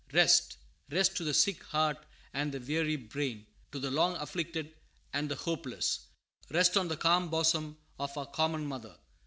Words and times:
Rest, 0.13 0.57
rest 0.89 1.15
to 1.17 1.23
the 1.23 1.33
sick 1.35 1.61
heart 1.65 2.07
and 2.33 2.51
the 2.51 2.59
weary 2.59 2.95
brain, 2.95 3.45
to 3.71 3.77
the 3.77 3.91
long 3.91 4.15
afflicted 4.15 4.73
and 5.13 5.29
the 5.29 5.35
hopeless, 5.35 6.07
rest 6.49 6.75
on 6.75 6.87
the 6.87 6.97
calm 6.97 7.29
bosom 7.29 7.77
of 7.99 8.17
our 8.17 8.25
common 8.25 8.65
mother. 8.65 8.95